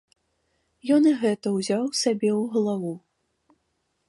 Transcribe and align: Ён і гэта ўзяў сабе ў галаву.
Ён 0.95 1.03
і 1.11 1.11
гэта 1.23 1.47
ўзяў 1.59 1.83
сабе 2.01 2.29
ў 2.41 2.43
галаву. 2.57 2.93